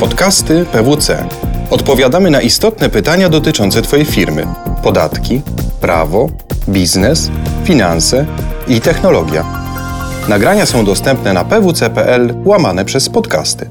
[0.00, 1.28] Podcasty PWC.
[1.70, 4.46] Odpowiadamy na istotne pytania dotyczące Twojej firmy:
[4.82, 5.42] podatki,
[5.80, 6.28] prawo,
[6.68, 7.30] biznes,
[7.64, 8.26] finanse
[8.68, 9.44] i technologia.
[10.28, 13.70] Nagrania są dostępne na pwc.pl łamane przez podcasty.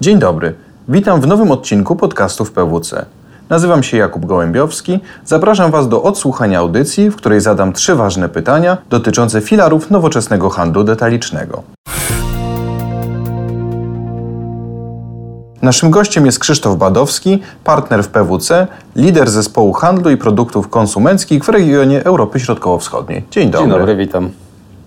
[0.00, 0.54] Dzień dobry.
[0.88, 3.06] Witam w nowym odcinku podcastów PWC.
[3.48, 5.00] Nazywam się Jakub Gołębiowski.
[5.24, 10.84] Zapraszam Was do odsłuchania audycji, w której zadam trzy ważne pytania dotyczące filarów nowoczesnego handlu
[10.84, 11.62] detalicznego.
[15.64, 21.48] Naszym gościem jest Krzysztof Badowski, partner w PWC, lider zespołu handlu i produktów konsumenckich w
[21.48, 23.24] regionie Europy Środkowo-Wschodniej.
[23.30, 23.68] Dzień dobry.
[23.68, 24.30] Dzień dobry, witam.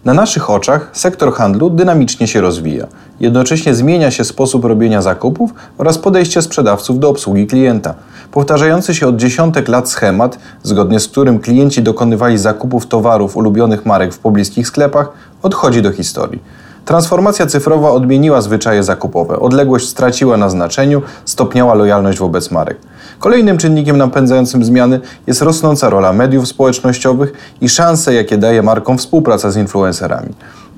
[0.05, 2.87] Na naszych oczach sektor handlu dynamicznie się rozwija.
[3.19, 7.93] Jednocześnie zmienia się sposób robienia zakupów oraz podejście sprzedawców do obsługi klienta.
[8.31, 14.13] Powtarzający się od dziesiątek lat schemat, zgodnie z którym klienci dokonywali zakupów towarów ulubionych marek
[14.13, 15.09] w pobliskich sklepach,
[15.41, 16.66] odchodzi do historii.
[16.87, 22.77] Transformacja cyfrowa odmieniła zwyczaje zakupowe, odległość straciła na znaczeniu, stopniała lojalność wobec marek.
[23.19, 29.51] Kolejnym czynnikiem napędzającym zmiany jest rosnąca rola mediów społecznościowych i szanse, jakie daje markom współpraca
[29.51, 30.29] z influencerami.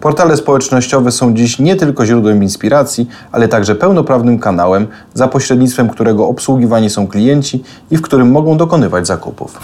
[0.01, 6.27] Portale społecznościowe są dziś nie tylko źródłem inspiracji, ale także pełnoprawnym kanałem, za pośrednictwem którego
[6.27, 9.59] obsługiwani są klienci i w którym mogą dokonywać zakupów.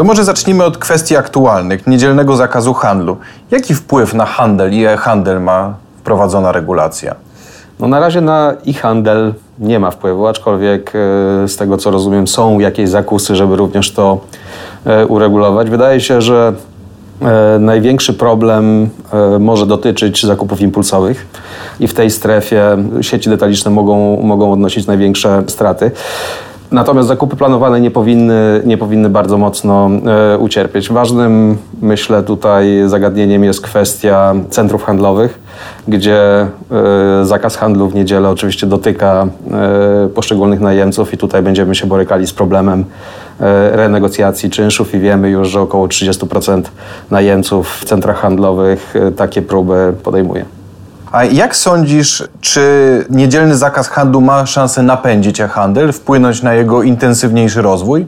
[0.00, 3.16] To może zacznijmy od kwestii aktualnych, niedzielnego zakazu handlu.
[3.50, 7.14] Jaki wpływ na handel i e-handel ma wprowadzona regulacja?
[7.80, 12.58] No na razie na e-handel nie ma wpływu, aczkolwiek e, z tego co rozumiem są
[12.58, 14.20] jakieś zakusy, żeby również to
[14.84, 15.70] e, uregulować.
[15.70, 16.52] Wydaje się, że
[17.22, 18.88] e, największy problem
[19.40, 21.26] może dotyczyć zakupów impulsowych
[21.80, 25.90] i w tej strefie sieci detaliczne mogą, mogą odnosić największe straty.
[26.72, 29.90] Natomiast zakupy planowane nie powinny, nie powinny bardzo mocno
[30.34, 30.90] e, ucierpieć.
[30.90, 35.38] Ważnym, myślę, tutaj zagadnieniem jest kwestia centrów handlowych,
[35.88, 36.48] gdzie e,
[37.22, 42.32] zakaz handlu w niedzielę oczywiście dotyka e, poszczególnych najemców i tutaj będziemy się borykali z
[42.32, 42.84] problemem
[43.40, 46.62] e, renegocjacji czynszów i wiemy już, że około 30%
[47.10, 50.59] najemców w centrach handlowych e, takie próby podejmuje.
[51.12, 57.62] A jak sądzisz, czy niedzielny zakaz handlu ma szansę napędzić handel, wpłynąć na jego intensywniejszy
[57.62, 58.06] rozwój?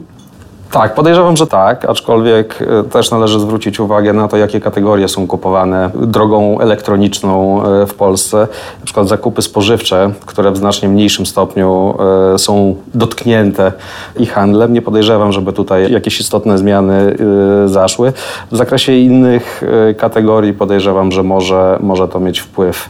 [0.73, 5.27] Tak, podejrzewam, że tak, aczkolwiek e, też należy zwrócić uwagę na to, jakie kategorie są
[5.27, 8.37] kupowane drogą elektroniczną e, w Polsce.
[8.79, 11.95] Na przykład zakupy spożywcze, które w znacznie mniejszym stopniu
[12.33, 13.71] e, są dotknięte
[14.19, 14.73] i handlem.
[14.73, 17.17] Nie podejrzewam, żeby tutaj jakieś istotne zmiany
[17.65, 18.13] zaszły.
[18.51, 19.63] W zakresie innych
[19.97, 22.89] kategorii podejrzewam, że może, może to mieć wpływ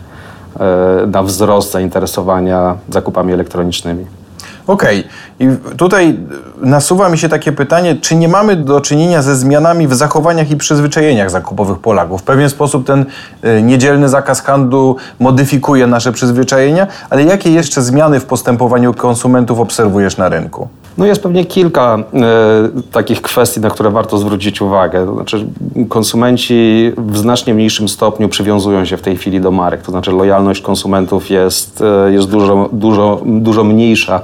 [1.08, 4.23] na wzrost zainteresowania zakupami elektronicznymi.
[4.68, 5.00] Okej.
[5.00, 5.12] Okay.
[5.40, 6.20] I tutaj
[6.62, 10.58] nasuwa mi się takie pytanie, czy nie mamy do czynienia ze zmianami w zachowaniach i
[10.58, 12.22] przyzwyczajeniach zakupowych Polaków?
[12.22, 13.06] W pewien sposób ten
[13.46, 20.18] y, niedzielny zakaz handlu modyfikuje nasze przyzwyczajenia, ale jakie jeszcze zmiany w postępowaniu konsumentów obserwujesz
[20.18, 20.68] na rynku?
[20.98, 25.06] No jest pewnie kilka e, takich kwestii, na które warto zwrócić uwagę.
[25.06, 25.46] To znaczy,
[25.90, 29.82] konsumenci w znacznie mniejszym stopniu przywiązują się w tej chwili do marek.
[29.82, 34.22] To znaczy, lojalność konsumentów jest, e, jest dużo, dużo, dużo mniejsza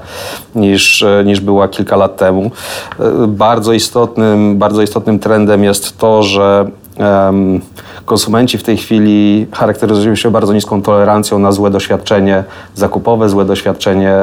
[0.55, 2.51] niż, e, niż była kilka lat temu.
[3.27, 6.71] Bardzo istotnym, bardzo istotnym trendem jest to, że
[8.05, 12.43] konsumenci w tej chwili charakteryzują się bardzo niską tolerancją na złe doświadczenie
[12.75, 14.13] zakupowe, złe doświadczenie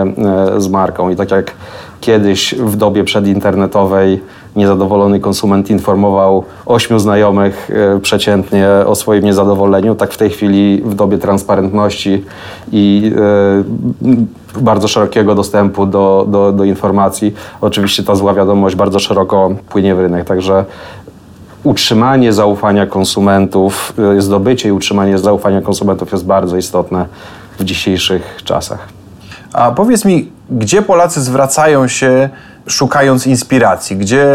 [0.59, 1.11] z marką.
[1.11, 1.53] I tak jak
[2.01, 4.21] kiedyś w dobie przedinternetowej
[4.57, 10.95] niezadowolony konsument informował ośmiu znajomych e, przeciętnie o swoim niezadowoleniu, tak w tej chwili w
[10.95, 12.25] dobie transparentności
[12.73, 13.12] i
[14.56, 19.95] e, bardzo szerokiego dostępu do, do, do informacji, oczywiście ta zła wiadomość bardzo szeroko płynie
[19.95, 20.25] w rynek.
[20.25, 20.65] Także
[21.65, 27.06] utrzymanie zaufania konsumentów, e, zdobycie i utrzymanie zaufania konsumentów jest bardzo istotne
[27.59, 28.89] w dzisiejszych czasach.
[29.53, 32.29] A powiedz mi, gdzie Polacy zwracają się
[32.67, 33.97] szukając inspiracji?
[33.97, 34.27] Gdzie,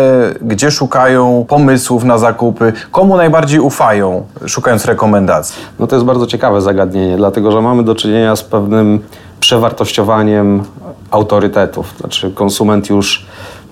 [0.42, 2.74] gdzie szukają pomysłów na zakupy?
[2.92, 5.62] Komu najbardziej ufają, szukając rekomendacji?
[5.80, 9.00] No to jest bardzo ciekawe zagadnienie, dlatego że mamy do czynienia z pewnym
[9.40, 10.64] przewartościowaniem
[11.12, 11.94] autorytetów.
[12.00, 13.26] Znaczy konsument już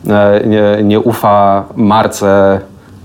[0.07, 2.59] e, nie, nie ufa marce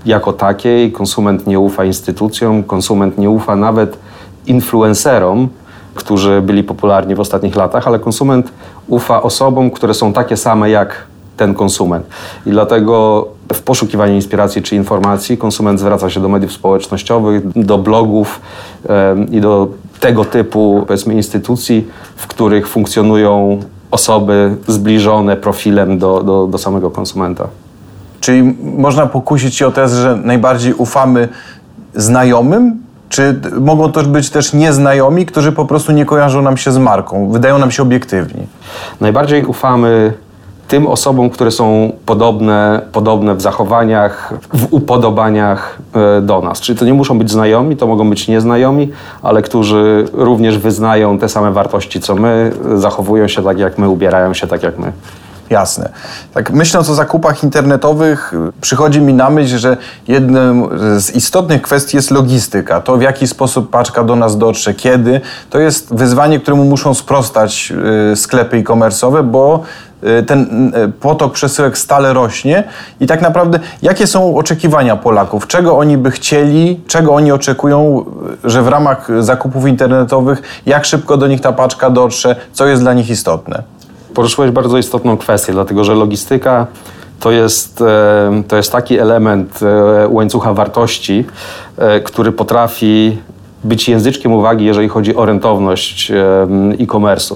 [0.05, 3.97] jako takiej, konsument nie ufa instytucjom, konsument nie ufa nawet
[4.47, 5.49] influencerom,
[5.95, 8.51] którzy byli popularni w ostatnich latach, ale konsument
[8.87, 11.03] ufa osobom, które są takie same jak
[11.37, 12.05] ten konsument.
[12.45, 18.41] I dlatego w poszukiwaniu inspiracji czy informacji konsument zwraca się do mediów społecznościowych, do blogów
[19.31, 19.67] i do
[19.99, 23.59] tego typu powiedzmy instytucji, w których funkcjonują
[23.91, 27.47] osoby zbliżone profilem do, do, do samego konsumenta.
[28.19, 31.29] Czyli można pokusić się o tezę, że najbardziej ufamy
[31.95, 36.77] znajomym Czy mogą to być też nieznajomi, którzy po prostu nie kojarzą nam się z
[36.77, 38.47] marką, wydają nam się obiektywni?
[39.01, 40.13] Najbardziej ufamy
[40.67, 45.77] tym osobom, które są podobne, podobne w zachowaniach, w upodobaniach
[46.17, 46.61] e, do nas.
[46.61, 48.91] Czyli to nie muszą być znajomi, to mogą być nieznajomi,
[49.21, 54.33] ale którzy również wyznają te same wartości co my, zachowują się tak jak my, ubierają
[54.33, 54.91] się tak jak my.
[55.49, 55.89] Jasne.
[56.33, 59.77] Tak myśląc o zakupach internetowych, przychodzi mi na myśl, że
[60.07, 62.81] jedną z istotnych kwestii jest logistyka.
[62.81, 65.21] To w jaki sposób paczka do nas dotrze, kiedy.
[65.49, 67.73] To jest wyzwanie, któremu muszą sprostać
[68.11, 69.63] y, sklepy e-commerce'owe, bo
[70.03, 72.63] y, ten y, potok przesyłek stale rośnie
[72.99, 75.47] i tak naprawdę jakie są oczekiwania Polaków?
[75.47, 78.05] Czego oni by chcieli, czego oni oczekują,
[78.43, 82.93] że w ramach zakupów internetowych, jak szybko do nich ta paczka dotrze, co jest dla
[82.93, 83.74] nich istotne?
[84.15, 86.67] Poruszyłeś bardzo istotną kwestię, dlatego że logistyka
[87.19, 91.25] to jest, e, to jest taki element e, łańcucha wartości,
[91.77, 93.17] e, który potrafi
[93.63, 96.11] być języczkiem uwagi, jeżeli chodzi o rentowność
[96.79, 97.35] e-commerce'u.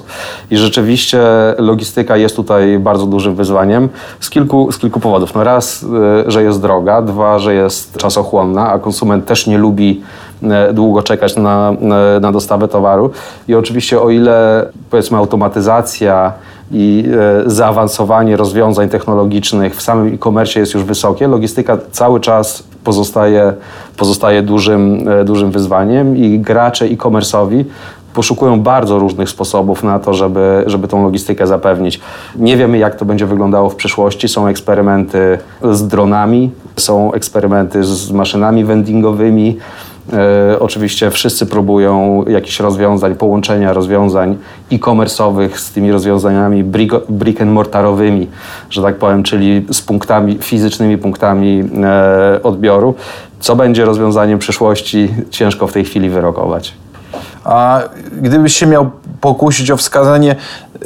[0.52, 1.20] I rzeczywiście
[1.58, 3.90] logistyka jest tutaj bardzo dużym wyzwaniem
[4.20, 5.36] z kilku, z kilku powodów.
[5.36, 5.86] No raz,
[6.28, 10.02] że jest droga, dwa, że jest czasochłonna, a konsument też nie lubi
[10.74, 11.74] długo czekać na,
[12.22, 13.12] na dostawę towaru.
[13.48, 16.34] I oczywiście o ile powiedzmy automatyzacja
[16.72, 17.06] i
[17.46, 23.54] e, zaawansowanie rozwiązań technologicznych w samym e-commerce jest już wysokie, logistyka cały czas pozostaje,
[23.98, 27.64] pozostaje dużym, e, dużym wyzwaniem i gracze e-commerce'owi
[28.14, 32.00] poszukują bardzo różnych sposobów na to, żeby, żeby tą logistykę zapewnić.
[32.36, 34.28] Nie wiemy, jak to będzie wyglądało w przyszłości.
[34.28, 35.38] Są eksperymenty
[35.72, 39.58] z dronami, są eksperymenty z maszynami vendingowymi.
[40.14, 44.38] E, oczywiście wszyscy próbują jakichś rozwiązań, połączenia rozwiązań
[44.72, 46.64] e-commerce'owych z tymi rozwiązaniami
[47.10, 48.28] brick, and mortarowymi,
[48.70, 52.96] że tak powiem, czyli z punktami, fizycznymi punktami e, odbioru.
[53.40, 56.74] Co będzie rozwiązaniem przyszłości, ciężko w tej chwili wyrokować.
[57.44, 57.82] A
[58.22, 58.92] gdybyś się miał
[59.22, 60.36] pokusić o wskazanie,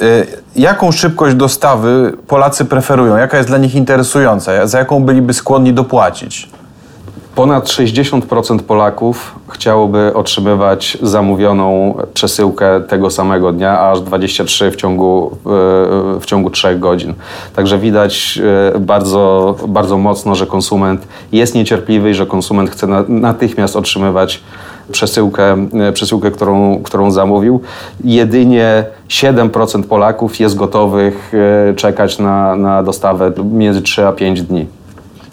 [0.02, 0.26] y,
[0.56, 6.48] jaką szybkość dostawy Polacy preferują, jaka jest dla nich interesująca, za jaką byliby skłonni dopłacić?
[7.34, 15.36] Ponad 60% Polaków chciałoby otrzymywać zamówioną przesyłkę tego samego dnia, aż 23 w ciągu,
[16.20, 17.14] w ciągu 3 godzin.
[17.56, 18.40] Także widać
[18.74, 24.42] e, bardzo, bardzo mocno, że konsument jest niecierpliwy i że konsument chce natychmiast otrzymywać
[24.92, 27.60] przesyłkę, e, przesyłkę którą, którą zamówił.
[28.04, 31.32] Jedynie 7% Polaków jest gotowych
[31.70, 34.66] e, czekać na, na dostawę między 3 a 5 dni.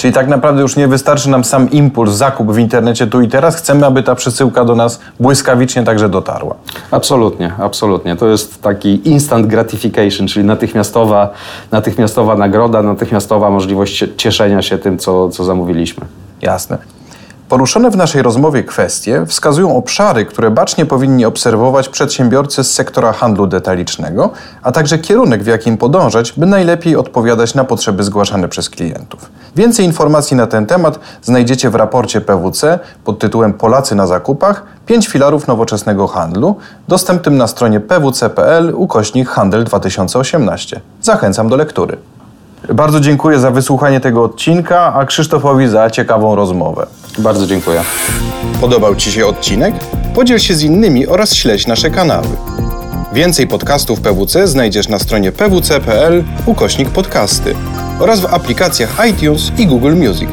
[0.01, 3.55] Czyli tak naprawdę już nie wystarczy nam sam impuls, zakup w internecie tu i teraz.
[3.55, 6.55] Chcemy, aby ta przesyłka do nas błyskawicznie także dotarła.
[6.91, 8.15] Absolutnie, absolutnie.
[8.15, 11.29] To jest taki instant gratification, czyli natychmiastowa,
[11.71, 16.05] natychmiastowa nagroda, natychmiastowa możliwość cieszenia się tym, co, co zamówiliśmy.
[16.41, 16.77] Jasne.
[17.49, 23.47] Poruszone w naszej rozmowie kwestie wskazują obszary, które bacznie powinni obserwować przedsiębiorcy z sektora handlu
[23.47, 24.29] detalicznego,
[24.63, 29.29] a także kierunek, w jakim podążać, by najlepiej odpowiadać na potrzeby zgłaszane przez klientów.
[29.55, 35.07] Więcej informacji na ten temat znajdziecie w raporcie PWC pod tytułem Polacy na zakupach Pięć
[35.07, 36.55] filarów nowoczesnego handlu,
[36.87, 40.81] dostępnym na stronie pwc.pl ukośnik handel 2018.
[41.01, 41.97] Zachęcam do lektury.
[42.73, 46.87] Bardzo dziękuję za wysłuchanie tego odcinka, a Krzysztofowi za ciekawą rozmowę.
[47.17, 47.81] Bardzo dziękuję.
[48.61, 49.75] Podobał Ci się odcinek?
[50.15, 52.27] Podziel się z innymi oraz śledź nasze kanały.
[53.13, 57.55] Więcej podcastów PWC znajdziesz na stronie pwc.pl ukośnik podcasty
[58.01, 60.29] oraz w aplikacjach iTunes i Google Music.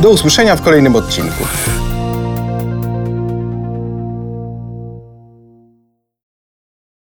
[0.00, 1.44] Do usłyszenia w kolejnym odcinku.